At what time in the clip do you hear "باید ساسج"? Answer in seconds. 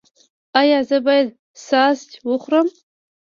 1.05-2.09